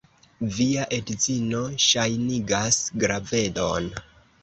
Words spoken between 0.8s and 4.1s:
edzino ŝajnigas gravedon.